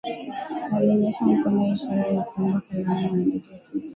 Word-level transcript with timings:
Alinyoosha 0.77 1.25
mkono 1.25 1.67
ishara 1.73 2.07
ya 2.07 2.23
kuomba 2.23 2.61
kalamu 2.69 2.95
aandike 3.07 3.59
kitu 3.71 3.87